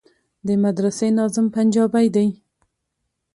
[0.45, 2.27] د مدرسې ناظم پنجابى دى.